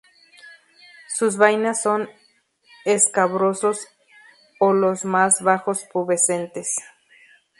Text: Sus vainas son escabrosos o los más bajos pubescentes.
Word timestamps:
Sus 1.15 1.37
vainas 1.37 1.83
son 1.83 2.09
escabrosos 2.85 3.87
o 4.59 4.73
los 4.73 5.05
más 5.05 5.43
bajos 5.43 5.83
pubescentes. 5.93 6.73